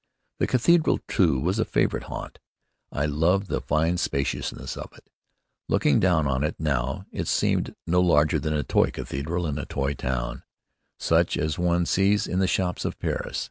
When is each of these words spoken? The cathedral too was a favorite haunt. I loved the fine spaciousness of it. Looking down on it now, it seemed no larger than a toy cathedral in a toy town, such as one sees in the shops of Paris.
The 0.39 0.47
cathedral 0.47 0.99
too 1.07 1.39
was 1.39 1.59
a 1.59 1.63
favorite 1.63 2.05
haunt. 2.05 2.39
I 2.91 3.05
loved 3.05 3.49
the 3.49 3.61
fine 3.61 3.97
spaciousness 3.99 4.75
of 4.75 4.91
it. 4.93 5.07
Looking 5.69 5.99
down 5.99 6.25
on 6.25 6.43
it 6.43 6.55
now, 6.57 7.05
it 7.11 7.27
seemed 7.27 7.75
no 7.85 8.01
larger 8.01 8.39
than 8.39 8.55
a 8.55 8.63
toy 8.63 8.89
cathedral 8.89 9.45
in 9.45 9.59
a 9.59 9.65
toy 9.67 9.93
town, 9.93 10.41
such 10.97 11.37
as 11.37 11.59
one 11.59 11.85
sees 11.85 12.25
in 12.25 12.39
the 12.39 12.47
shops 12.47 12.83
of 12.83 12.97
Paris. 12.97 13.39